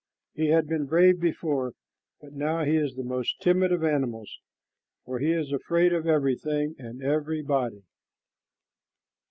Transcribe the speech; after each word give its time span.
He 0.33 0.47
had 0.47 0.65
been 0.65 0.87
brave 0.87 1.19
before, 1.19 1.73
but 2.21 2.33
now 2.33 2.63
he 2.63 2.75
is 2.75 2.95
the 2.95 3.03
most 3.03 3.39
timid 3.39 3.71
of 3.71 3.83
animals, 3.83 4.39
for 5.05 5.19
he 5.19 5.31
is 5.31 5.53
afraid 5.53 5.93
of 5.93 6.07
everything 6.07 6.73
and 6.79 7.03
everybody. 7.03 7.83